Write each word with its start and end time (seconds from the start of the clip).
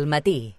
al 0.00 0.06
matí. 0.06 0.56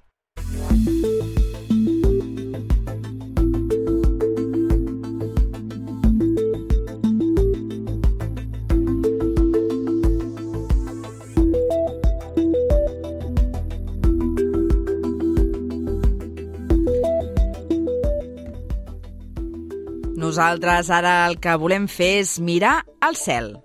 Nosaltres 20.22 20.90
ara 20.94 21.26
el 21.28 21.40
que 21.44 21.58
volem 21.60 21.90
fer 21.92 22.22
és 22.22 22.38
mirar 22.40 22.78
al 23.04 23.18
cel. 23.20 23.56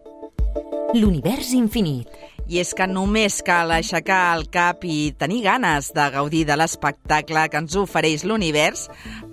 L'univers 0.97 1.53
infinit. 1.55 2.26
I 2.47 2.61
és 2.63 2.69
que 2.79 2.87
només 2.87 3.41
cal 3.43 3.73
aixecar 3.75 4.37
el 4.37 4.45
cap 4.55 4.85
i 4.87 5.11
tenir 5.19 5.41
ganes 5.43 5.89
de 5.97 6.05
gaudir 6.15 6.45
de 6.47 6.55
l'espectacle 6.55 7.43
que 7.51 7.59
ens 7.59 7.75
ofereix 7.75 8.23
l'univers 8.23 8.85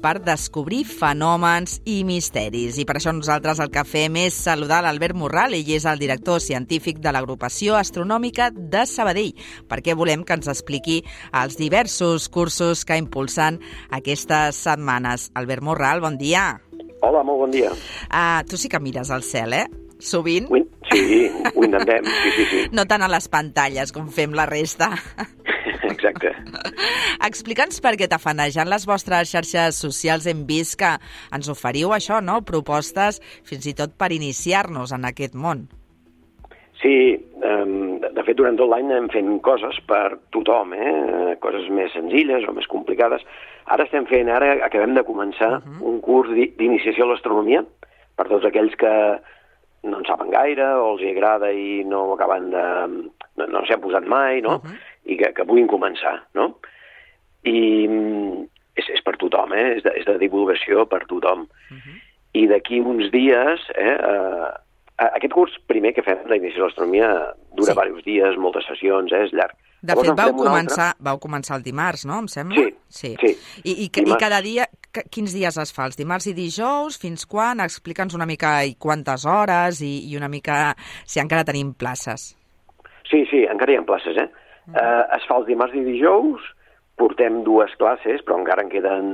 per 0.01 0.15
descobrir 0.25 0.79
fenòmens 0.89 1.75
i 1.85 1.99
misteris. 2.09 2.79
I 2.81 2.87
per 2.89 2.95
això 2.97 3.13
nosaltres 3.13 3.61
el 3.61 3.69
que 3.69 3.85
fem 3.85 4.17
és 4.23 4.39
saludar 4.47 4.81
l'Albert 4.81 5.13
Morral, 5.19 5.53
ell 5.53 5.69
és 5.77 5.85
el 5.85 6.01
director 6.01 6.41
científic 6.41 7.03
de 7.05 7.13
l'agrupació 7.13 7.77
astronòmica 7.77 8.49
de 8.49 8.81
Sabadell, 8.89 9.37
perquè 9.69 9.93
volem 9.93 10.25
que 10.25 10.33
ens 10.39 10.49
expliqui 10.49 11.03
els 11.37 11.61
diversos 11.61 12.25
cursos 12.33 12.81
que 12.81 12.97
impulsen 12.97 13.61
aquestes 13.93 14.57
setmanes. 14.65 15.29
Albert 15.37 15.61
Morral, 15.61 16.01
bon 16.01 16.17
dia. 16.17 16.55
Hola, 17.05 17.21
molt 17.21 17.45
bon 17.45 17.53
dia. 17.53 17.77
Uh, 18.09 18.41
tu 18.49 18.57
sí 18.57 18.73
que 18.73 18.81
mires 18.81 19.13
al 19.13 19.21
cel, 19.21 19.53
eh? 19.53 19.82
Sovint. 20.03 20.49
Sí, 20.91 21.29
ho 21.55 21.63
intentem, 21.63 22.03
sí, 22.05 22.31
sí, 22.35 22.45
sí. 22.51 22.61
No 22.75 22.83
tant 22.89 23.01
a 23.05 23.07
les 23.11 23.27
pantalles 23.31 23.93
com 23.95 24.09
fem 24.11 24.33
la 24.35 24.45
resta. 24.49 24.91
Exacte. 25.87 26.33
Explica'ns 27.23 27.79
per 27.83 27.93
què 27.99 28.09
tafanejant 28.11 28.67
les 28.67 28.85
vostres 28.89 29.31
xarxes 29.31 29.79
socials 29.79 30.27
hem 30.27 30.43
vist 30.49 30.75
que 30.81 30.89
ens 31.31 31.47
oferiu 31.51 31.93
això, 31.95 32.19
no? 32.21 32.41
Propostes 32.43 33.21
fins 33.47 33.67
i 33.69 33.73
tot 33.77 33.95
per 33.97 34.11
iniciar-nos 34.11 34.91
en 34.95 35.07
aquest 35.07 35.35
món. 35.39 35.67
Sí, 36.83 37.15
de 37.39 38.23
fet, 38.27 38.35
durant 38.35 38.57
tot 38.59 38.67
l'any 38.67 38.89
anem 38.91 39.07
fent 39.13 39.29
coses 39.45 39.77
per 39.87 40.17
tothom, 40.35 40.73
eh? 40.75 41.37
coses 41.43 41.69
més 41.71 41.93
senzilles 41.95 42.43
o 42.49 42.55
més 42.55 42.67
complicades. 42.67 43.23
Ara 43.71 43.85
estem 43.87 44.03
fent, 44.09 44.27
ara 44.27 44.57
acabem 44.65 44.93
de 44.97 45.05
començar 45.07 45.61
uh 45.61 45.61
-huh. 45.63 45.79
un 45.93 46.01
curs 46.01 46.29
d'i- 46.35 46.51
d'iniciació 46.57 47.05
a 47.05 47.13
l'astronomia 47.13 47.63
per 48.17 48.27
tots 48.27 48.45
aquells 48.45 48.75
que 48.75 48.91
no 49.83 49.99
en 49.99 50.05
saben 50.07 50.31
gaire 50.31 50.65
o 50.79 50.93
els 50.93 51.03
hi 51.03 51.11
agrada 51.11 51.51
i 51.51 51.83
no 51.87 52.05
acaben 52.13 52.49
de... 52.53 52.63
no, 53.39 53.47
no 53.47 53.63
s'hi 53.65 53.75
han 53.75 53.83
posat 53.83 54.07
mai, 54.07 54.41
no? 54.41 54.57
Uh 54.61 54.63
-huh. 54.63 54.77
I 55.05 55.17
que, 55.17 55.33
que 55.33 55.45
puguin 55.45 55.67
començar, 55.67 56.23
no? 56.33 56.55
I 57.43 57.87
mm, 57.87 58.45
és, 58.75 58.89
és 58.89 59.01
per 59.03 59.17
tothom, 59.17 59.53
eh? 59.53 59.77
És 59.77 59.83
de, 59.83 59.91
és 59.99 60.05
de 60.05 60.17
divulgació 60.17 60.85
per 60.85 61.05
tothom. 61.05 61.47
Uh 61.69 61.77
-huh. 61.77 61.97
I 62.33 62.47
d'aquí 62.47 62.79
uns 62.79 63.11
dies, 63.11 63.59
eh, 63.75 63.97
eh, 63.99 64.51
aquest 64.97 65.33
curs 65.33 65.59
primer 65.67 65.93
que 65.93 66.01
fem 66.01 66.17
d'inici 66.29 66.57
de 66.57 66.63
l'astronomia 66.63 67.33
dura 67.53 67.73
Sí. 67.73 67.79
diversos 67.79 68.03
dies, 68.03 68.37
moltes 68.37 68.65
sessions, 68.65 69.11
eh, 69.11 69.23
és 69.25 69.33
llarg. 69.33 69.55
De 69.81 69.91
Llavors 69.91 70.07
fet, 70.07 70.17
vau 70.17 70.33
començar, 70.33 70.93
vau 70.99 71.19
començar 71.19 71.57
el 71.57 71.63
dimarts, 71.63 72.05
no? 72.05 72.19
Em 72.19 72.27
sembla? 72.27 72.55
Sí, 72.55 72.75
sí. 72.87 73.15
sí. 73.19 73.37
I, 73.63 73.71
i, 73.83 73.89
i 74.09 74.15
cada 74.17 74.41
dia, 74.41 74.65
quins 75.11 75.33
dies 75.33 75.57
es 75.57 75.73
fa? 75.73 75.85
Els 75.89 75.97
dimarts 75.97 76.27
i 76.27 76.33
dijous? 76.37 76.97
Fins 77.01 77.25
quan? 77.25 77.59
Explica'ns 77.63 78.13
una 78.15 78.25
mica 78.29 78.63
i 78.63 78.75
quantes 78.79 79.25
hores 79.25 79.81
i, 79.81 79.93
i 80.11 80.17
una 80.17 80.29
mica 80.29 80.75
si 81.05 81.19
encara 81.19 81.43
tenim 81.43 81.73
places. 81.73 82.33
Sí, 83.09 83.25
sí, 83.29 83.43
encara 83.49 83.73
hi 83.73 83.77
ha 83.77 83.85
places, 83.85 84.17
eh? 84.17 84.29
Mm. 84.67 84.75
eh 84.79 85.17
es 85.17 85.25
fa 85.27 85.35
els 85.41 85.47
dimarts 85.47 85.75
i 85.75 85.81
dijous, 85.83 86.41
portem 86.95 87.41
dues 87.43 87.73
classes, 87.81 88.21
però 88.23 88.37
encara 88.39 88.63
en 88.63 88.69
queden 88.69 89.07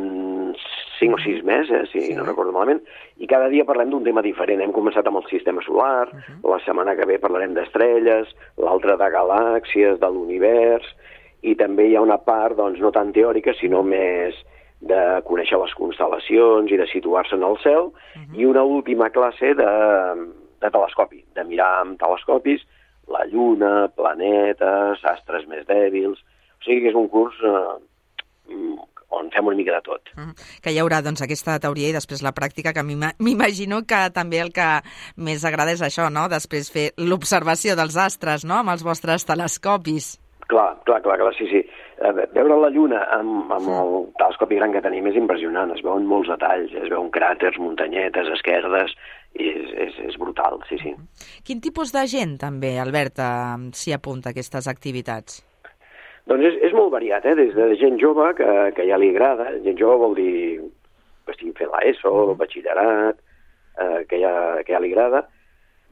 cinc 1.00 1.16
o 1.16 1.20
sis 1.24 1.40
més, 1.48 1.70
eh, 1.72 1.86
si 1.92 2.02
Sí. 2.02 2.14
no 2.14 2.26
recordo 2.26 2.52
malament, 2.52 2.82
i 3.18 3.26
cada 3.28 3.48
dia 3.50 3.66
parlem 3.66 3.90
d'un 3.90 4.04
tema 4.04 4.22
diferent. 4.22 4.62
Hem 4.62 4.74
començat 4.76 5.08
amb 5.08 5.18
el 5.18 5.26
sistema 5.30 5.62
solar, 5.66 6.08
uh 6.10 6.14
Mhm. 6.14 6.42
-huh. 6.44 6.52
la 6.52 6.60
setmana 6.66 6.96
que 6.96 7.06
ve 7.06 7.20
parlarem 7.20 7.54
d'estrelles, 7.54 8.28
l'altra 8.58 8.96
de 8.98 9.10
galàxies, 9.10 9.98
de 9.98 10.08
l'univers, 10.08 10.86
i 11.42 11.56
també 11.56 11.88
hi 11.88 11.96
ha 11.96 12.02
una 12.02 12.18
part, 12.18 12.56
doncs, 12.58 12.80
no 12.80 12.92
tan 12.92 13.12
teòrica, 13.14 13.54
sinó 13.54 13.82
més 13.82 14.36
de 14.82 15.22
conèixer 15.28 15.58
les 15.60 15.74
constel·lacions 15.76 16.72
i 16.72 16.78
de 16.78 16.88
situar-se 16.88 17.36
en 17.36 17.44
el 17.44 17.58
cel, 17.64 17.90
uh 17.92 17.94
-huh. 18.16 18.36
i 18.40 18.46
una 18.46 18.64
última 18.64 19.10
classe 19.10 19.54
de, 19.54 19.72
de 20.62 20.70
telescopi, 20.72 21.24
de 21.36 21.44
mirar 21.44 21.82
amb 21.82 22.00
telescopis 22.00 22.62
la 23.08 23.26
Lluna, 23.26 23.90
planetes, 23.96 25.04
astres 25.04 25.48
més 25.48 25.66
dèbils... 25.68 26.20
O 26.60 26.64
sigui 26.66 26.82
que 26.82 26.90
és 26.90 26.96
un 26.96 27.08
curs 27.08 27.36
eh, 27.40 28.54
mm, 28.54 28.80
on 29.16 29.30
fem 29.32 29.48
una 29.48 29.56
mica 29.56 29.72
de 29.72 29.82
tot. 29.82 30.02
Mm, 30.18 30.34
que 30.62 30.74
hi 30.74 30.80
haurà 30.82 31.02
doncs, 31.02 31.22
aquesta 31.22 31.58
teoria 31.58 31.88
i 31.88 31.94
després 31.96 32.22
la 32.22 32.34
pràctica, 32.36 32.74
que 32.74 32.84
m'ima- 32.84 33.14
m'imagino 33.18 33.80
que 33.88 34.10
també 34.14 34.42
el 34.44 34.52
que 34.52 34.82
més 35.16 35.46
agrada 35.46 35.72
és 35.72 35.82
això, 35.82 36.10
no? 36.12 36.28
Després 36.28 36.70
fer 36.70 36.92
l'observació 36.98 37.78
dels 37.80 37.96
astres, 37.96 38.44
no?, 38.44 38.56
amb 38.56 38.70
els 38.76 38.84
vostres 38.84 39.26
telescopis. 39.26 40.20
Clar, 40.52 40.76
clar, 40.84 41.02
clar, 41.02 41.18
clar 41.18 41.34
sí, 41.38 41.48
sí. 41.48 41.64
Eh, 42.00 42.12
ve- 42.16 42.30
veure 42.32 42.56
la 42.56 42.70
Lluna 42.72 43.02
amb, 43.12 43.50
amb 43.52 43.70
el 43.76 43.90
telescopi 44.22 44.56
gran 44.56 44.72
que 44.72 44.82
tenim 44.82 45.08
és 45.12 45.18
impressionant. 45.20 45.74
Es 45.76 45.82
veuen 45.84 46.06
molts 46.08 46.30
detalls, 46.32 46.72
es 46.72 46.88
veuen 46.88 47.10
cràters, 47.12 47.58
muntanyetes, 47.60 48.30
esquerdes, 48.38 48.94
i 49.36 49.50
és, 49.52 49.74
és, 49.88 49.98
és 50.08 50.16
brutal, 50.18 50.62
sí, 50.70 50.78
sí. 50.80 50.94
Quin 51.46 51.60
tipus 51.62 51.92
de 51.92 52.06
gent, 52.08 52.38
també, 52.40 52.78
Albert, 52.80 53.20
s'hi 53.76 53.92
apunta 53.94 54.32
a 54.32 54.36
aquestes 54.36 54.70
activitats? 54.72 55.42
Doncs 56.30 56.46
és, 56.46 56.56
és 56.70 56.74
molt 56.78 56.92
variat, 56.94 57.26
eh? 57.26 57.36
des 57.36 57.52
de 57.58 57.68
gent 57.82 58.00
jove 58.00 58.32
que, 58.38 58.48
que 58.78 58.86
ja 58.88 58.98
li 59.02 59.10
agrada, 59.12 59.50
gent 59.66 59.78
jove 59.80 59.98
vol 60.04 60.16
dir 60.16 60.34
que 61.26 61.34
estigui 61.34 61.52
fent 61.58 61.72
l'ESO, 61.74 62.12
el 62.30 62.36
batxillerat, 62.40 63.20
eh, 63.82 64.06
que, 64.10 64.20
ja, 64.22 64.34
que 64.64 64.74
ja 64.76 64.80
li 64.84 64.94
agrada, 64.94 65.24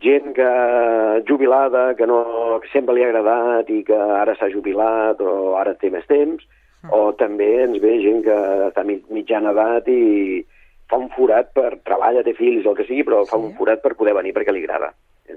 gent 0.03 0.33
que 0.37 1.23
jubilada, 1.27 1.95
que, 1.95 2.05
no, 2.07 2.59
que 2.61 2.69
sempre 2.73 2.95
li 2.95 3.03
ha 3.03 3.09
agradat 3.09 3.69
i 3.73 3.81
que 3.87 3.97
ara 3.97 4.35
s'ha 4.37 4.49
jubilat 4.53 5.19
o 5.21 5.55
ara 5.57 5.73
té 5.79 5.89
més 5.93 6.05
temps, 6.09 6.43
o 6.93 7.11
també 7.17 7.47
ens 7.65 7.81
ve 7.81 7.97
gent 8.03 8.21
que 8.23 8.35
està 8.69 8.83
mi- 8.85 9.01
mitjana 9.11 9.51
edat 9.51 9.87
i 9.91 10.45
fa 10.87 10.99
un 11.01 11.09
forat 11.11 11.49
per 11.51 11.79
treballa, 11.83 12.21
té 12.23 12.31
fills, 12.37 12.65
el 12.65 12.75
que 12.77 12.85
sigui, 12.87 13.03
però 13.03 13.25
fa 13.27 13.35
un 13.41 13.51
forat 13.57 13.81
per 13.83 13.95
poder 13.99 14.13
venir 14.15 14.31
perquè 14.37 14.53
li 14.55 14.61
agrada. 14.63 14.93
Eh? 15.27 15.35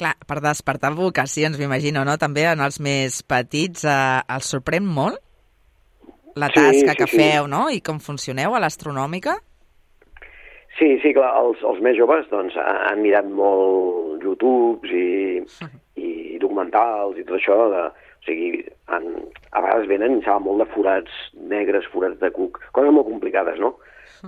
Clar, 0.00 0.16
per 0.26 0.40
despertar 0.42 0.90
vocacions, 0.96 1.58
m'imagino, 1.60 2.02
no? 2.08 2.16
També 2.18 2.48
en 2.50 2.64
els 2.64 2.80
més 2.82 3.20
petits 3.22 3.84
eh, 3.84 4.22
els 4.26 4.48
sorprèn 4.50 4.82
molt 4.88 5.20
la 6.34 6.48
Sí, 6.48 6.56
tasca 6.56 6.92
sí, 6.94 6.96
que 6.96 7.06
sí. 7.06 7.16
feu, 7.20 7.46
no? 7.46 7.68
I 7.70 7.80
com 7.84 8.00
funcioneu 8.00 8.56
a 8.56 8.60
l'astronòmica? 8.64 9.36
Sí, 10.78 10.94
sí, 11.02 11.12
clar, 11.16 11.32
els, 11.42 11.60
els 11.66 11.80
més 11.84 11.96
joves 11.98 12.28
doncs, 12.30 12.54
ha- 12.56 12.86
han 12.90 13.02
mirat 13.02 13.26
molt 13.28 14.22
YouTubes 14.24 14.92
i, 14.94 15.42
i 16.00 16.38
documentals 16.40 17.18
i 17.18 17.24
tot 17.26 17.36
això. 17.40 17.56
De, 17.72 17.82
o 17.90 18.24
sigui, 18.28 18.62
han, 18.92 19.06
a 19.52 19.62
vegades 19.64 19.88
venen 19.90 20.18
i 20.20 20.24
saben 20.24 20.46
molt 20.46 20.62
de 20.62 20.68
forats 20.74 21.20
negres, 21.50 21.88
forats 21.92 22.20
de 22.22 22.30
cuc, 22.36 22.60
coses 22.76 22.92
molt 22.94 23.08
complicades, 23.10 23.58
no? 23.60 23.74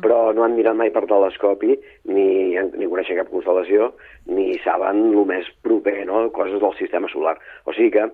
Però 0.00 0.32
no 0.32 0.44
han 0.44 0.54
mirat 0.56 0.76
mai 0.78 0.88
per 0.92 1.02
telescopi, 1.04 1.74
ni, 2.08 2.26
ni 2.56 2.88
coneixen 2.88 3.18
cap 3.20 3.28
constel·lació, 3.32 3.90
ni 4.32 4.54
saben 4.64 5.02
el 5.12 5.26
més 5.28 5.48
proper, 5.60 5.98
no?, 6.08 6.24
coses 6.32 6.60
del 6.62 6.72
sistema 6.78 7.10
solar. 7.12 7.34
O 7.68 7.74
sigui 7.76 7.90
que 7.98 8.06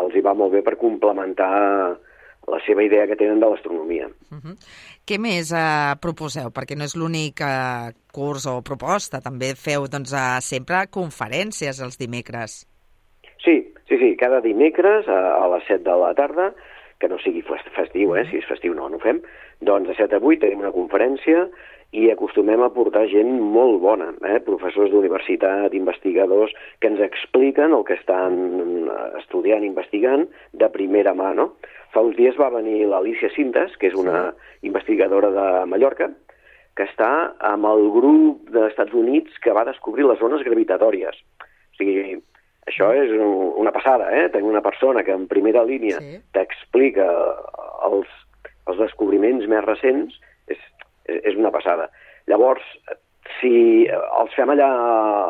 els 0.00 0.14
hi 0.16 0.20
va 0.24 0.34
molt 0.36 0.52
bé 0.52 0.60
per 0.66 0.76
complementar 0.80 1.96
la 2.50 2.58
seva 2.66 2.82
idea 2.82 3.06
que 3.06 3.16
tenen 3.16 3.40
de 3.40 3.48
l'astronomia. 3.48 4.08
Uh 4.30 4.38
-huh. 4.38 4.56
Què 5.06 5.18
més 5.18 5.52
eh, 5.52 5.94
proposeu? 6.00 6.50
Perquè 6.50 6.76
no 6.76 6.84
és 6.84 6.96
l'únic 6.96 7.40
eh, 7.40 7.92
curs 8.12 8.46
o 8.46 8.62
proposta, 8.62 9.20
també 9.20 9.54
feu 9.54 9.86
doncs, 9.88 10.12
eh, 10.12 10.40
sempre 10.40 10.86
conferències 10.90 11.80
els 11.80 11.98
dimecres. 11.98 12.66
Sí, 13.44 13.72
sí, 13.88 13.98
sí, 13.98 14.16
cada 14.16 14.40
dimecres 14.40 15.08
a, 15.08 15.44
a 15.44 15.48
les 15.54 15.64
7 15.66 15.82
de 15.84 15.96
la 15.96 16.14
tarda, 16.14 16.54
que 16.98 17.08
no 17.08 17.18
sigui 17.18 17.42
fest- 17.42 17.70
festiu, 17.74 18.16
eh? 18.16 18.24
si 18.30 18.36
és 18.38 18.46
festiu 18.46 18.74
no, 18.74 18.88
no 18.88 18.96
ho 18.96 19.00
fem, 19.00 19.20
doncs 19.60 19.88
de 19.88 19.94
7 19.94 20.16
a 20.16 20.20
8 20.22 20.38
tenim 20.40 20.60
una 20.60 20.70
conferència 20.70 21.48
i 21.92 22.06
acostumem 22.10 22.62
a 22.64 22.70
portar 22.72 23.04
gent 23.10 23.34
molt 23.52 23.78
bona, 23.82 24.14
eh? 24.24 24.38
professors 24.40 24.90
d'universitat, 24.90 25.74
investigadors, 25.76 26.54
que 26.80 26.88
ens 26.88 27.02
expliquen 27.04 27.74
el 27.76 27.84
que 27.84 27.98
estan 27.98 28.38
eh, 28.88 29.18
estudiant, 29.20 29.64
investigant, 29.66 30.24
de 30.56 30.68
primera 30.72 31.12
mà, 31.14 31.34
no? 31.36 31.50
Fa 31.92 32.00
uns 32.00 32.16
dies 32.16 32.38
va 32.40 32.48
venir 32.54 32.86
l'Alicia 32.88 33.28
Cintas, 33.36 33.76
que 33.76 33.90
és 33.90 33.94
una 34.00 34.30
investigadora 34.64 35.28
de 35.34 35.46
Mallorca, 35.68 36.08
que 36.74 36.86
està 36.88 37.10
amb 37.44 37.68
el 37.68 37.84
grup 37.92 38.48
dels 38.48 38.70
Estats 38.72 38.94
Units 38.96 39.36
que 39.44 39.52
va 39.52 39.66
descobrir 39.68 40.06
les 40.08 40.18
zones 40.18 40.40
gravitatòries. 40.48 41.18
O 41.44 41.76
sigui, 41.76 42.16
això 42.72 42.88
és 42.96 43.12
un- 43.12 43.52
una 43.60 43.72
passada, 43.76 44.08
eh? 44.16 44.30
Tenir 44.32 44.48
una 44.48 44.62
persona 44.64 45.04
que 45.04 45.12
en 45.12 45.28
primera 45.28 45.62
línia 45.68 46.00
Sí. 46.00 46.16
t'explica 46.32 47.04
els, 47.84 48.08
els 48.66 48.78
descobriments 48.78 49.44
més 49.46 49.64
recents 49.66 50.16
és, 51.12 51.22
és 51.32 51.38
una 51.38 51.52
passada. 51.54 51.88
Llavors, 52.30 52.64
si 53.38 53.86
els 53.92 54.34
fem 54.36 54.52
allà 54.54 54.68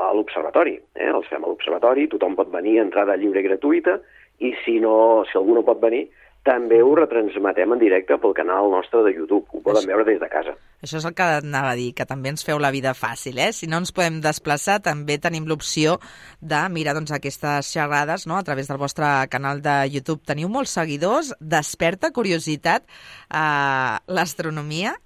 a 0.09 0.11
l'observatori, 0.17 0.79
eh? 0.97 1.11
els 1.13 1.29
fem 1.31 1.45
a 1.45 1.51
l'observatori, 1.51 2.09
tothom 2.13 2.37
pot 2.39 2.51
venir, 2.53 2.79
entrada 2.83 3.19
lliure 3.21 3.43
i 3.43 3.49
gratuïta, 3.51 3.99
i 4.43 4.55
si 4.65 4.79
no, 4.83 5.23
si 5.29 5.39
algú 5.39 5.55
no 5.57 5.65
pot 5.67 5.81
venir, 5.83 6.07
també 6.43 6.81
ho 6.83 6.95
retransmetem 6.99 7.73
en 7.75 7.79
directe 7.79 8.17
pel 8.19 8.33
canal 8.35 8.71
nostre 8.73 9.05
de 9.07 9.13
YouTube. 9.15 9.47
Ho 9.55 9.61
poden 9.63 9.87
veure 9.87 10.05
des 10.09 10.19
de 10.19 10.29
casa. 10.31 10.57
Això 10.83 10.99
és 10.99 11.05
el 11.07 11.15
que 11.15 11.27
anava 11.37 11.71
a 11.71 11.77
dir, 11.79 11.93
que 11.95 12.07
també 12.09 12.33
ens 12.33 12.43
feu 12.43 12.59
la 12.59 12.73
vida 12.75 12.97
fàcil, 12.99 13.39
eh? 13.39 13.53
Si 13.55 13.69
no 13.71 13.79
ens 13.79 13.95
podem 13.95 14.19
desplaçar, 14.25 14.81
també 14.83 15.21
tenim 15.23 15.47
l'opció 15.47 16.01
de 16.41 16.65
mirar 16.75 16.97
doncs, 16.99 17.15
aquestes 17.15 17.71
xerrades 17.71 18.27
no? 18.27 18.41
a 18.41 18.43
través 18.43 18.67
del 18.67 18.83
vostre 18.83 19.07
canal 19.31 19.63
de 19.63 19.77
YouTube. 19.93 20.27
Teniu 20.27 20.51
molts 20.51 20.75
seguidors, 20.75 21.31
desperta 21.39 22.11
curiositat 22.11 22.91
eh, 22.91 23.97
l'astronomia? 24.11 24.97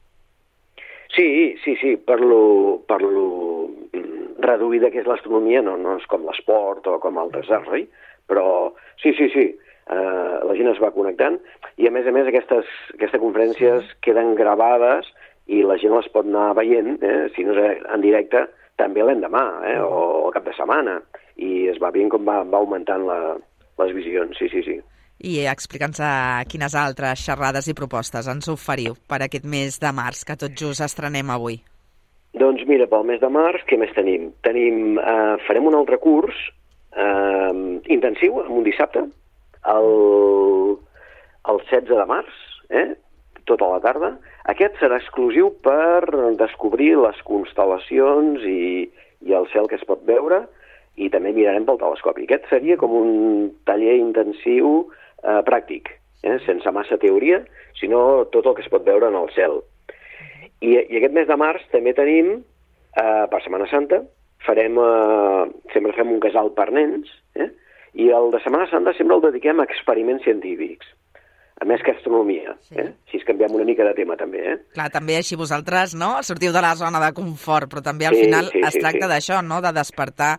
Sí, 1.17 1.57
sí, 1.65 1.77
sí, 1.81 1.97
per 1.97 2.21
lo, 2.21 2.83
per 2.85 3.01
lo 3.01 3.71
reduïda 4.45 4.91
que 4.93 5.01
és 5.01 5.07
l'astronomia, 5.09 5.63
no, 5.65 5.79
no 5.81 5.97
és 5.97 6.05
com 6.11 6.27
l'esport 6.29 6.85
o 6.93 6.99
com 7.01 7.17
el 7.23 7.33
desert, 7.33 7.71
oi? 7.73 7.87
Però 8.29 8.75
sí, 9.01 9.15
sí, 9.17 9.31
sí, 9.33 9.47
eh, 9.89 10.35
la 10.45 10.57
gent 10.59 10.69
es 10.75 10.83
va 10.83 10.93
connectant 10.93 11.39
i 11.81 11.89
a 11.89 11.93
més 11.95 12.07
a 12.07 12.13
més 12.13 12.29
aquestes, 12.29 12.69
aquestes 12.95 13.23
conferències 13.23 13.89
queden 14.05 14.35
gravades 14.37 15.09
i 15.47 15.63
la 15.65 15.79
gent 15.81 15.95
les 15.97 16.11
pot 16.13 16.29
anar 16.29 16.51
veient, 16.59 16.99
eh, 17.01 17.31
si 17.35 17.47
no 17.47 17.57
és 17.57 17.81
en 17.87 18.05
directe, 18.05 18.45
també 18.77 19.05
l'endemà 19.05 19.47
eh, 19.71 19.79
o 19.81 20.27
el 20.27 20.35
cap 20.37 20.45
de 20.45 20.55
setmana 20.59 20.99
i 21.41 21.71
es 21.73 21.81
va 21.81 21.95
veient 21.95 22.13
com 22.13 22.29
va, 22.29 22.43
va 22.45 22.61
augmentant 22.61 23.07
la, 23.09 23.21
les 23.81 23.97
visions, 23.97 24.37
sí, 24.37 24.51
sí, 24.53 24.65
sí. 24.67 24.77
I 25.25 25.47
explica'ns 25.49 26.03
quines 26.53 26.75
altres 26.77 27.23
xerrades 27.25 27.71
i 27.71 27.75
propostes 27.75 28.29
ens 28.29 28.51
oferiu 28.53 28.99
per 29.09 29.23
aquest 29.25 29.47
mes 29.49 29.79
de 29.81 29.93
març, 29.97 30.25
que 30.29 30.37
tot 30.37 30.53
just 30.53 30.85
estrenem 30.85 31.31
avui. 31.33 31.63
Doncs 32.37 32.67
mira, 32.69 32.85
pel 32.91 33.07
mes 33.09 33.21
de 33.23 33.31
març, 33.33 33.65
què 33.65 33.79
més 33.81 33.95
tenim? 33.97 34.29
Tenim, 34.45 34.99
eh, 35.01 35.37
farem 35.47 35.71
un 35.71 35.79
altre 35.79 35.97
curs 35.97 36.37
eh, 36.93 37.81
intensiu, 37.97 38.43
en 38.45 38.53
un 38.59 38.67
dissabte, 38.67 39.07
el, 39.73 39.91
el 41.49 41.63
16 41.71 41.97
de 41.97 42.07
març, 42.11 42.37
eh? 42.69 42.89
tota 43.47 43.71
la 43.71 43.81
tarda. 43.81 44.13
Aquest 44.53 44.77
serà 44.83 44.99
exclusiu 45.01 45.49
per 45.65 46.05
descobrir 46.39 46.93
les 46.99 47.19
constel·lacions 47.25 48.45
i, 48.45 48.85
i 49.25 49.37
el 49.39 49.49
cel 49.53 49.71
que 49.71 49.79
es 49.79 49.87
pot 49.89 50.03
veure 50.07 50.45
i 50.97 51.11
també 51.13 51.33
mirarem 51.37 51.67
pel 51.69 51.79
telescopi. 51.81 52.25
Aquest 52.25 52.49
seria 52.51 52.79
com 52.81 52.95
un 52.97 53.13
taller 53.69 53.99
intensiu 54.01 54.89
eh, 55.23 55.41
pràctic, 55.47 55.93
eh? 56.25 56.39
sense 56.47 56.73
massa 56.73 56.99
teoria, 57.03 57.43
sinó 57.81 58.25
tot 58.33 58.49
el 58.49 58.57
que 58.57 58.65
es 58.65 58.73
pot 58.73 58.87
veure 58.87 59.11
en 59.13 59.19
el 59.19 59.31
cel. 59.37 59.61
I, 60.65 60.73
i 60.73 60.99
aquest 60.99 61.15
mes 61.17 61.29
de 61.29 61.37
març 61.37 61.67
també 61.73 61.93
tenim, 61.97 62.39
eh, 62.97 63.25
per 63.31 63.43
Setmana 63.45 63.69
Santa, 63.73 64.01
farem, 64.47 64.81
eh, 64.81 65.45
sempre 65.75 65.95
fem 65.97 66.13
un 66.13 66.23
casal 66.25 66.53
per 66.57 66.71
nens, 66.73 67.13
eh? 67.37 67.51
I 67.97 68.11
el 68.13 68.31
de 68.33 68.41
Setmana 68.45 68.69
Santa 68.73 68.93
sempre 68.97 69.17
el 69.17 69.25
dediquem 69.29 69.61
a 69.61 69.69
experiments 69.69 70.25
científics, 70.25 70.89
a 71.57 71.65
més 71.65 71.83
que 71.83 71.95
astronomia. 71.95 72.53
Sí. 72.69 72.77
Eh? 72.81 72.91
Si 73.11 73.17
es 73.21 73.25
canviem 73.25 73.55
una 73.57 73.65
mica 73.65 73.85
de 73.87 73.95
tema, 73.97 74.17
també. 74.21 74.43
Eh? 74.45 74.57
Clar, 74.77 74.89
també 74.93 75.17
així 75.17 75.39
vosaltres, 75.41 75.95
no?, 75.97 76.11
sortiu 76.27 76.53
de 76.53 76.63
la 76.63 76.75
zona 76.77 77.01
de 77.01 77.13
confort, 77.17 77.71
però 77.73 77.83
també 77.85 78.09
al 78.09 78.17
sí, 78.19 78.27
final 78.27 78.51
sí, 78.53 78.61
es 78.61 78.77
sí, 78.77 78.83
tracta 78.83 79.07
sí. 79.07 79.13
d'això, 79.15 79.41
no?, 79.47 79.63
de 79.65 79.73
despertar 79.77 80.35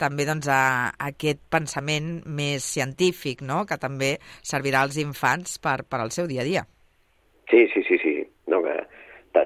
també 0.00 0.28
doncs, 0.28 0.46
a, 0.48 0.62
a 0.94 1.10
aquest 1.10 1.42
pensament 1.50 2.20
més 2.26 2.66
científic, 2.76 3.42
no?, 3.42 3.64
que 3.66 3.80
també 3.82 4.14
servirà 4.46 4.84
als 4.86 5.00
infants 5.02 5.58
per, 5.58 5.80
per 5.90 6.04
al 6.04 6.14
seu 6.14 6.30
dia 6.30 6.46
a 6.46 6.48
dia. 6.48 6.64
Sí, 7.50 7.66
sí, 7.74 7.82
sí, 7.88 7.98
sí. 7.98 8.14
No, 8.46 8.62
que 8.62 8.78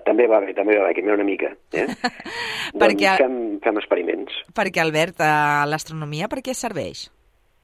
també 0.04 0.28
va 0.28 0.40
bé, 0.44 0.52
també 0.56 0.76
va 0.76 0.90
bé, 0.90 0.94
que 0.96 1.08
una 1.08 1.24
mica. 1.24 1.54
Eh? 1.72 1.88
perquè... 2.80 3.16
Doncs 3.16 3.24
fem, 3.24 3.36
fem 3.64 3.80
experiments. 3.80 4.40
Perquè, 4.56 4.84
Albert, 4.84 5.24
l'astronomia 5.72 6.28
per 6.28 6.44
què 6.44 6.56
serveix? 6.56 7.08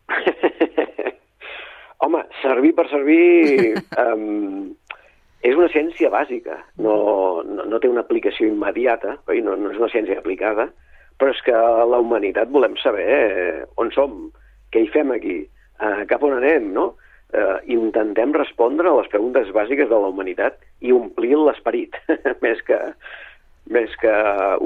Home, 2.00 2.22
servir 2.40 2.72
per 2.76 2.86
servir 2.88 3.74
um, 4.04 4.70
és 5.44 5.56
una 5.56 5.70
ciència 5.72 6.10
bàsica, 6.12 6.58
no, 6.84 6.94
no, 7.46 7.66
no 7.68 7.80
té 7.80 7.88
una 7.88 8.04
aplicació 8.04 8.48
immediata, 8.48 9.16
oi? 9.28 9.40
No, 9.44 9.56
no 9.56 9.72
és 9.72 9.80
una 9.80 9.90
ciència 9.92 10.18
aplicada, 10.20 10.68
però 11.20 11.32
és 11.34 11.40
que 11.44 11.54
la 11.92 12.00
humanitat 12.00 12.52
volem 12.52 12.76
saber 12.80 13.06
eh, 13.12 13.62
on 13.80 13.92
som, 13.92 14.26
què 14.72 14.84
hi 14.84 14.90
fem 14.92 15.12
aquí, 15.12 15.38
eh, 15.44 16.02
cap 16.08 16.24
on 16.24 16.36
anem, 16.38 16.70
no? 16.76 16.92
Eh, 17.30 17.56
intentem 17.76 18.32
respondre 18.34 18.88
a 18.90 18.96
les 18.98 19.08
preguntes 19.12 19.52
bàsiques 19.54 19.88
de 19.88 19.98
la 20.02 20.10
humanitat 20.12 20.56
i 20.80 20.92
omplir 20.96 21.36
l'esperit, 21.38 21.96
més 22.44 22.60
que 22.66 22.78
més 23.72 23.94
que 24.02 24.12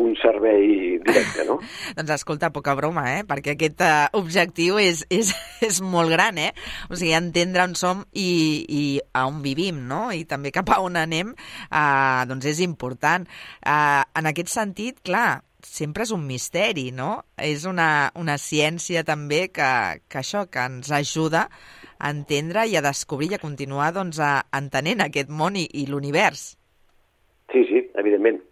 un 0.01 0.15
servei 0.21 0.99
directe, 1.05 1.45
no? 1.49 1.59
doncs 1.99 2.15
escolta, 2.17 2.53
poca 2.55 2.75
broma, 2.79 3.07
eh? 3.19 3.23
Perquè 3.29 3.55
aquest 3.55 3.85
uh, 3.85 4.09
objectiu 4.19 4.81
és, 4.83 5.05
és, 5.13 5.33
és 5.69 5.81
molt 5.85 6.13
gran, 6.15 6.41
eh? 6.41 6.53
O 6.89 6.97
sigui, 6.99 7.15
entendre 7.17 7.67
on 7.69 7.77
som 7.79 8.05
i, 8.11 8.29
i 8.65 8.85
a 9.13 9.27
on 9.31 9.43
vivim, 9.45 9.85
no? 9.91 10.07
I 10.13 10.25
també 10.29 10.55
cap 10.55 10.73
a 10.73 10.81
on 10.85 10.99
anem, 11.01 11.35
uh, 11.71 12.23
doncs 12.31 12.49
és 12.55 12.65
important. 12.65 13.29
Uh, 13.61 14.03
en 14.17 14.33
aquest 14.33 14.53
sentit, 14.53 15.03
clar, 15.05 15.43
sempre 15.65 16.05
és 16.05 16.13
un 16.15 16.25
misteri, 16.27 16.91
no? 16.95 17.25
És 17.41 17.65
una, 17.69 18.11
una 18.21 18.37
ciència 18.41 19.05
també 19.07 19.49
que, 19.53 19.71
que 20.09 20.21
això, 20.21 20.45
que 20.51 20.65
ens 20.65 20.93
ajuda 20.93 21.49
a 21.99 22.13
entendre 22.13 22.67
i 22.69 22.77
a 22.77 22.85
descobrir 22.85 23.33
i 23.33 23.39
a 23.39 23.43
continuar 23.43 23.93
doncs, 23.97 24.21
a, 24.21 24.45
entenent 24.57 25.05
aquest 25.05 25.33
món 25.33 25.57
i, 25.57 25.67
i 25.73 25.87
l'univers. 25.91 26.53
Sí, 27.53 27.65
sí, 27.69 27.85
evidentment. 28.01 28.43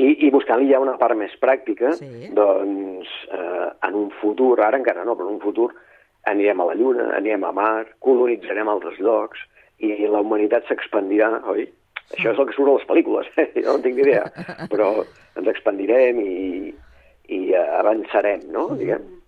I, 0.00 0.08
i 0.26 0.30
buscant-li 0.32 0.70
ja 0.70 0.80
una 0.80 0.96
part 1.00 1.18
més 1.18 1.32
pràctica, 1.42 1.92
sí. 1.98 2.30
doncs 2.36 3.10
eh, 3.28 3.68
en 3.86 3.98
un 3.98 4.08
futur, 4.20 4.54
ara 4.64 4.78
encara 4.80 5.04
no, 5.04 5.16
però 5.18 5.28
en 5.28 5.36
un 5.36 5.42
futur 5.42 5.68
anirem 6.30 6.60
a 6.60 6.68
la 6.70 6.76
Lluna, 6.78 7.10
anirem 7.18 7.44
a 7.44 7.52
Mar, 7.56 7.84
colonitzarem 8.04 8.68
altres 8.68 9.00
llocs 9.00 9.42
i 9.80 9.92
la 10.08 10.20
humanitat 10.24 10.68
s'expandirà, 10.68 11.30
oi? 11.52 11.66
Això 12.10 12.32
és 12.32 12.40
el 12.42 12.48
que 12.48 12.56
surt 12.56 12.72
a 12.72 12.76
les 12.78 12.88
pel·lícules, 12.88 13.30
eh? 13.40 13.48
jo 13.60 13.68
no 13.68 13.78
en 13.78 13.84
tinc 13.86 14.00
idea, 14.02 14.24
però 14.72 14.90
ens 15.38 15.52
expandirem 15.52 16.20
i, 16.24 16.72
i 17.36 17.40
avançarem, 17.56 18.48
no?, 18.54 18.70
diguem. 18.80 19.19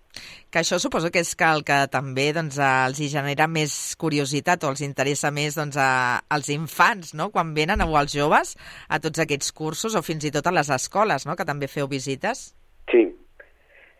Que 0.53 0.61
això 0.61 0.77
suposo 0.77 1.09
que 1.09 1.23
és 1.25 1.31
que 1.33 1.47
el 1.49 1.63
que 1.65 1.79
també 1.89 2.27
doncs, 2.35 2.59
els 2.61 2.99
hi 3.01 3.07
genera 3.09 3.47
més 3.49 3.73
curiositat 3.97 4.61
o 4.61 4.69
els 4.69 4.83
interessa 4.85 5.31
més 5.33 5.55
doncs, 5.57 5.79
a, 5.81 6.21
als 6.29 6.51
infants, 6.53 7.15
no?, 7.17 7.31
quan 7.33 7.55
venen, 7.55 7.81
o 7.81 7.95
als 7.97 8.13
joves, 8.13 8.51
a 8.85 8.99
tots 9.01 9.23
aquests 9.23 9.49
cursos, 9.57 9.95
o 9.97 10.03
fins 10.05 10.27
i 10.29 10.31
tot 10.35 10.45
a 10.45 10.53
les 10.53 10.69
escoles, 10.75 11.25
no?, 11.25 11.33
que 11.39 11.47
també 11.49 11.65
feu 11.71 11.89
visites. 11.89 12.51
Sí, 12.91 13.01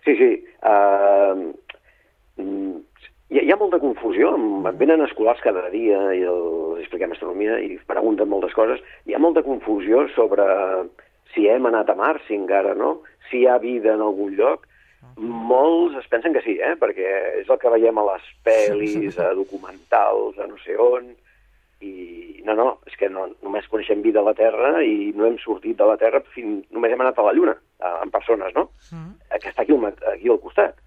sí, 0.05 0.13
sí. 0.19 0.27
Uh, 0.61 1.49
hi, 2.37 3.39
ha, 3.39 3.45
hi 3.47 3.49
ha 3.49 3.57
molta 3.57 3.79
confusió, 3.81 4.35
venen 4.77 5.01
escolars 5.07 5.41
cada 5.41 5.63
dia 5.73 6.03
i 6.19 6.21
els 6.29 6.83
expliquem 6.83 7.15
astronomia 7.17 7.57
i 7.65 7.79
pregunten 7.89 8.29
moltes 8.29 8.53
coses. 8.53 8.83
Hi 9.09 9.17
ha 9.17 9.23
molta 9.25 9.41
confusió 9.41 10.05
sobre 10.13 10.45
si 11.33 11.49
hem 11.49 11.65
anat 11.71 11.89
a 11.89 11.97
Mars, 11.97 12.21
si 12.27 12.37
encara 12.37 12.77
no, 12.77 12.99
si 13.31 13.41
hi 13.41 13.49
ha 13.49 13.57
vida 13.57 13.97
en 13.97 14.05
algun 14.05 14.37
lloc, 14.37 14.69
molts 15.17 15.97
es 15.99 16.07
pensen 16.11 16.33
que 16.33 16.41
sí, 16.45 16.57
eh? 16.61 16.73
perquè 16.79 17.09
és 17.41 17.49
el 17.49 17.59
que 17.61 17.71
veiem 17.73 17.99
a 17.99 18.05
les 18.11 18.29
pel·lis, 18.45 19.19
a 19.21 19.33
documentals, 19.37 20.39
a 20.39 20.47
no 20.49 20.57
sé 20.63 20.77
on, 20.79 21.11
i 21.83 22.41
no, 22.47 22.55
no, 22.55 22.67
és 22.87 22.95
que 22.99 23.09
no, 23.11 23.27
només 23.43 23.67
coneixem 23.71 24.01
vida 24.03 24.21
a 24.21 24.27
la 24.27 24.35
Terra 24.37 24.77
i 24.83 25.11
no 25.15 25.27
hem 25.27 25.37
sortit 25.41 25.77
de 25.79 25.87
la 25.87 25.97
Terra, 25.99 26.21
fins, 26.35 26.63
només 26.75 26.93
hem 26.93 27.03
anat 27.03 27.19
a 27.19 27.27
la 27.27 27.33
Lluna, 27.35 27.55
en 27.91 28.11
persones, 28.13 28.53
no? 28.55 28.69
Mm. 28.91 29.11
Que 29.41 29.51
està 29.51 29.65
aquí, 29.65 29.75
aquí 30.11 30.31
al 30.31 30.41
costat. 30.43 30.79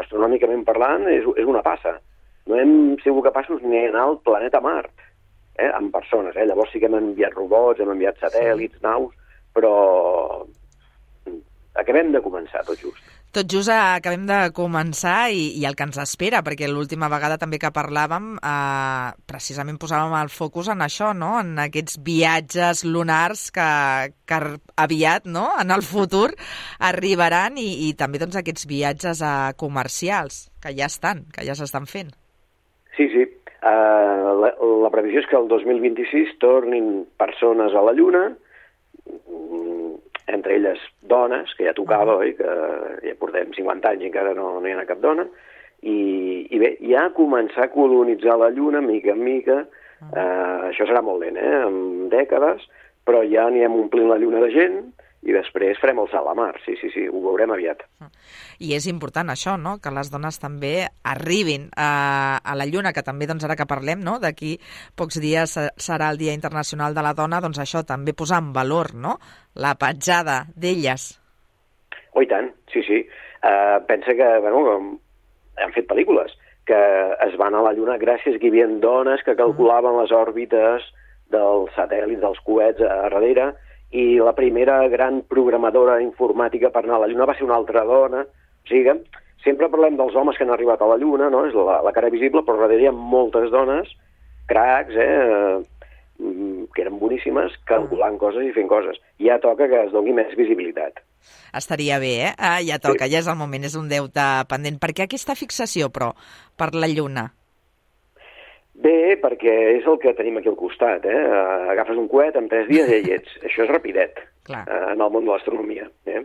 Astronòmicament 0.00 0.64
parlant, 0.66 1.06
és, 1.12 1.26
és 1.38 1.46
una 1.50 1.62
passa. 1.66 1.96
No 2.50 2.58
hem 2.58 2.74
sigut 3.04 3.26
capaços 3.28 3.62
ni 3.62 3.76
d'anar 3.76 4.06
al 4.08 4.18
planeta 4.26 4.62
Mart, 4.64 4.94
eh? 5.58 5.70
en 5.70 5.90
persones. 5.94 6.36
Eh? 6.36 6.46
Llavors 6.48 6.72
sí 6.72 6.82
que 6.82 6.90
hem 6.90 6.98
enviat 6.98 7.36
robots, 7.36 7.82
hem 7.82 7.92
enviat 7.94 8.18
satèl·lits, 8.22 8.78
sí. 8.78 8.84
naus, 8.86 9.14
però 9.54 9.74
acabem 11.80 12.14
de 12.14 12.22
començar 12.24 12.64
tot 12.66 12.80
just. 12.80 13.19
Tot 13.30 13.46
just 13.46 13.70
acabem 13.70 14.24
de 14.26 14.36
començar 14.50 15.28
i, 15.30 15.44
i 15.60 15.66
el 15.68 15.76
que 15.78 15.86
ens 15.86 16.00
espera, 16.02 16.40
perquè 16.42 16.66
l'última 16.66 17.06
vegada 17.12 17.36
també 17.38 17.60
que 17.62 17.70
parlàvem, 17.70 18.32
eh, 18.42 19.12
precisament 19.30 19.78
posàvem 19.78 20.16
el 20.18 20.32
focus 20.34 20.72
en 20.74 20.82
això, 20.82 21.12
no? 21.14 21.36
en 21.38 21.52
aquests 21.62 22.00
viatges 22.02 22.82
lunars 22.82 23.44
que, 23.54 23.68
que 24.26 24.40
aviat, 24.82 25.30
no? 25.30 25.46
en 25.62 25.70
el 25.70 25.86
futur, 25.86 26.32
arribaran 26.90 27.60
i, 27.62 27.68
i 27.86 27.92
també 27.94 28.18
doncs, 28.18 28.40
aquests 28.40 28.66
viatges 28.66 29.22
eh, 29.22 29.54
comercials, 29.62 30.48
que 30.58 30.74
ja 30.74 30.90
estan, 30.90 31.28
que 31.30 31.46
ja 31.46 31.54
s'estan 31.54 31.86
fent. 31.86 32.10
Sí, 32.98 33.06
sí. 33.14 33.28
Uh, 33.60 34.40
la, 34.40 34.54
la 34.58 34.90
previsió 34.90 35.22
és 35.22 35.30
que 35.30 35.38
el 35.38 35.46
2026 35.46 36.34
tornin 36.42 37.04
persones 37.20 37.78
a 37.78 37.86
la 37.86 37.94
Lluna, 37.94 38.30
entre 40.34 40.56
elles 40.56 40.80
dones, 41.02 41.52
que 41.56 41.66
ja 41.66 41.74
tocava, 41.76 42.16
oi, 42.22 42.34
que 42.38 42.56
ja 43.04 43.16
portem 43.20 43.52
50 43.56 43.92
anys 43.92 44.04
i 44.04 44.10
encara 44.10 44.34
no, 44.38 44.52
no 44.60 44.68
hi 44.68 44.74
ha 44.74 44.86
cap 44.88 45.02
dona, 45.02 45.26
i, 45.80 45.96
i 46.52 46.60
bé, 46.60 46.74
ja 46.84 47.08
començar 47.16 47.66
a 47.66 47.72
colonitzar 47.72 48.36
la 48.40 48.50
Lluna 48.52 48.82
mica 48.84 49.14
en 49.14 49.22
mica, 49.24 49.62
eh, 50.10 50.70
això 50.70 50.86
serà 50.88 51.02
molt 51.04 51.24
lent, 51.24 51.40
eh, 51.40 51.60
en 51.66 52.08
dècades, 52.12 52.66
però 53.08 53.22
ja 53.28 53.46
anirem 53.48 53.78
omplint 53.80 54.10
la 54.10 54.18
Lluna 54.20 54.42
de 54.44 54.50
gent 54.54 54.80
i 55.20 55.34
després 55.36 55.78
farem 55.80 55.98
el 56.00 56.08
salt 56.08 56.30
a 56.30 56.34
mar, 56.36 56.54
sí, 56.64 56.74
sí, 56.80 56.88
sí, 56.94 57.04
ho 57.08 57.20
veurem 57.20 57.52
aviat. 57.52 57.82
I 58.64 58.72
és 58.76 58.86
important 58.88 59.28
això, 59.32 59.58
no?, 59.60 59.76
que 59.82 59.92
les 59.92 60.08
dones 60.12 60.40
també 60.40 60.86
arribin 61.04 61.68
a, 61.76 62.40
a 62.40 62.56
la 62.56 62.66
Lluna, 62.70 62.94
que 62.96 63.04
també, 63.04 63.28
doncs, 63.28 63.44
ara 63.44 63.56
que 63.58 63.68
parlem, 63.68 64.00
no?, 64.06 64.16
d'aquí 64.22 64.54
pocs 64.96 65.20
dies 65.20 65.58
serà 65.76 66.08
el 66.08 66.20
Dia 66.20 66.36
Internacional 66.36 66.96
de 66.96 67.04
la 67.04 67.12
Dona, 67.18 67.42
doncs 67.44 67.60
això, 67.60 67.84
també 67.84 68.16
posar 68.16 68.40
en 68.40 68.54
valor, 68.56 68.94
no?, 68.96 69.18
la 69.60 69.76
petjada 69.76 70.46
d'elles. 70.56 71.10
Oh, 72.14 72.24
i 72.24 72.30
tant, 72.30 72.48
sí, 72.72 72.82
sí. 72.88 73.04
Uh, 73.44 73.80
pensa 73.88 74.16
que, 74.16 74.32
bueno, 74.44 74.78
han 75.60 75.76
fet 75.76 75.88
pel·lícules 75.88 76.32
que 76.70 76.80
es 77.26 77.36
van 77.40 77.56
a 77.56 77.62
la 77.64 77.72
Lluna 77.74 77.96
gràcies 77.98 78.36
que 78.38 78.46
hi 78.46 78.52
havia 78.52 78.68
dones 78.82 79.24
que 79.26 79.36
calculaven 79.38 79.96
les 79.98 80.12
òrbites 80.14 80.84
dels 81.32 81.72
satèl·lits, 81.74 82.20
dels 82.22 82.38
coets 82.46 82.82
a 82.84 82.96
darrere, 83.08 83.48
i 83.90 84.20
la 84.22 84.34
primera 84.36 84.82
gran 84.88 85.22
programadora 85.26 85.98
informàtica 86.02 86.70
per 86.70 86.84
anar 86.84 87.00
a 87.00 87.02
la 87.04 87.10
Lluna 87.10 87.26
va 87.26 87.34
ser 87.38 87.46
una 87.46 87.56
altra 87.58 87.82
dona. 87.84 88.22
O 88.22 88.70
sigui 88.70 88.94
sempre 89.44 89.70
parlem 89.72 89.96
dels 89.98 90.14
homes 90.14 90.38
que 90.38 90.44
han 90.46 90.54
arribat 90.54 90.82
a 90.82 90.88
la 90.90 90.98
Lluna, 91.00 91.30
no? 91.32 91.44
és 91.48 91.56
la, 91.56 91.80
la 91.82 91.92
cara 91.96 92.12
visible, 92.12 92.44
però 92.46 92.60
darrere 92.60 92.84
hi 92.84 92.90
ha 92.90 92.94
moltes 92.94 93.50
dones, 93.50 93.90
cracs, 94.50 94.94
eh? 94.94 95.60
Mm, 96.20 96.66
que 96.74 96.84
eren 96.84 96.98
boníssimes, 97.00 97.54
calculant 97.68 98.18
coses 98.20 98.44
i 98.44 98.52
fent 98.52 98.68
coses. 98.68 99.00
Ja 99.24 99.40
toca 99.40 99.70
que 99.70 99.86
es 99.86 99.92
doni 99.94 100.12
més 100.12 100.34
visibilitat. 100.36 101.00
Estaria 101.56 101.98
bé, 101.98 102.12
eh? 102.28 102.32
Ah, 102.36 102.60
ja 102.64 102.78
toca, 102.78 103.08
sí. 103.08 103.14
ja 103.14 103.24
és 103.24 103.28
el 103.30 103.38
moment, 103.40 103.64
és 103.64 103.76
un 103.80 103.88
deute 103.88 104.26
pendent. 104.50 104.76
Per 104.82 104.92
què 104.92 105.08
aquesta 105.08 105.36
fixació, 105.38 105.88
però, 105.88 106.12
per 106.60 106.74
la 106.76 106.90
Lluna? 106.92 107.30
Bé, 108.80 109.16
perquè 109.20 109.54
és 109.76 109.86
el 109.88 109.98
que 110.00 110.14
tenim 110.16 110.38
aquí 110.40 110.48
al 110.48 110.56
costat, 110.56 111.04
eh? 111.04 111.22
Agafes 111.74 111.98
un 112.00 112.08
coet, 112.08 112.36
en 112.38 112.48
tres 112.48 112.68
dies 112.70 112.88
ja 112.88 113.00
hi 113.00 113.16
ets. 113.18 113.34
Això 113.46 113.66
és 113.66 113.72
rapidet 113.72 114.22
Clar. 114.48 114.62
Eh, 114.64 114.84
en 114.94 115.02
el 115.02 115.10
món 115.12 115.26
de 115.26 115.34
l'astronomia. 115.34 115.88
Eh? 116.08 116.22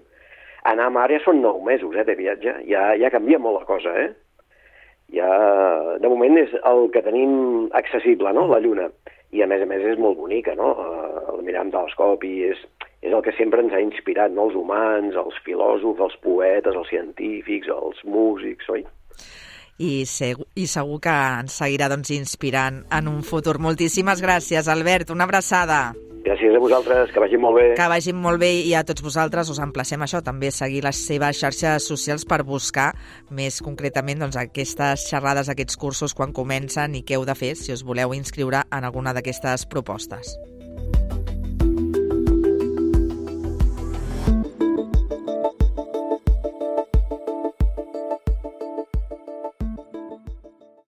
Anar 0.71 0.87
a 0.87 0.93
mar 0.93 1.09
ja 1.11 1.19
són 1.25 1.41
nou 1.43 1.59
mesos 1.65 1.97
eh, 1.97 2.05
de 2.07 2.15
viatge. 2.15 2.55
Ja, 2.69 2.93
ja 2.99 3.11
canvia 3.13 3.41
molt 3.41 3.59
la 3.59 3.67
cosa, 3.67 3.91
eh? 4.05 4.13
Ja, 5.13 5.27
de 6.01 6.09
moment 6.09 6.39
és 6.41 6.55
el 6.65 6.87
que 6.93 7.03
tenim 7.05 7.67
accessible, 7.77 8.31
no?, 8.33 8.47
la 8.49 8.61
Lluna. 8.63 8.87
I 9.35 9.43
a 9.43 9.49
més 9.51 9.61
a 9.61 9.67
més 9.67 9.83
és 9.83 9.99
molt 9.99 10.17
bonica, 10.21 10.55
no? 10.55 10.71
Eh, 10.79 11.25
el 11.35 11.43
mirar 11.43 11.65
amb 11.65 11.75
telescopi 11.75 12.31
és, 12.53 12.61
és 13.03 13.11
el 13.11 13.21
que 13.25 13.35
sempre 13.35 13.65
ens 13.65 13.75
ha 13.75 13.83
inspirat, 13.83 14.31
no?, 14.31 14.47
els 14.47 14.55
humans, 14.61 15.19
els 15.19 15.43
filòsofs, 15.43 16.01
els 16.07 16.15
poetes, 16.23 16.71
els 16.71 16.93
científics, 16.93 17.67
els 17.67 17.99
músics, 18.07 18.71
oi? 18.71 18.87
I, 19.77 20.05
segur, 20.07 20.47
i 20.55 20.67
segur 20.71 21.01
que 21.03 21.13
ens 21.41 21.59
seguirà 21.59 21.89
doncs, 21.91 22.13
inspirant 22.15 22.83
en 22.93 23.11
un 23.11 23.21
futur. 23.23 23.57
Moltíssimes 23.59 24.23
gràcies, 24.23 24.69
Albert. 24.71 25.11
Una 25.11 25.27
abraçada. 25.27 25.93
Gràcies 26.25 26.55
a 26.57 26.59
vosaltres, 26.59 27.11
que 27.13 27.21
vagin 27.21 27.41
molt 27.43 27.59
bé. 27.59 27.65
Que 27.77 27.85
vagin 27.91 28.17
molt 28.17 28.41
bé 28.41 28.49
i 28.65 28.73
a 28.73 28.81
tots 28.87 29.03
vosaltres 29.05 29.51
us 29.53 29.59
emplacem 29.61 30.01
això, 30.01 30.23
també 30.25 30.49
seguir 30.49 30.81
les 30.87 31.03
seves 31.05 31.37
xarxes 31.37 31.85
socials 31.85 32.25
per 32.25 32.41
buscar 32.41 32.87
més 33.29 33.61
concretament 33.61 34.25
doncs, 34.25 34.39
aquestes 34.41 35.05
xerrades, 35.11 35.53
aquests 35.53 35.77
cursos, 35.77 36.17
quan 36.17 36.33
comencen 36.33 36.97
i 36.97 37.05
què 37.05 37.19
heu 37.19 37.29
de 37.29 37.37
fer 37.37 37.53
si 37.59 37.77
us 37.77 37.85
voleu 37.85 38.17
inscriure 38.17 38.65
en 38.73 38.89
alguna 38.89 39.13
d'aquestes 39.13 39.69
propostes. 39.69 40.33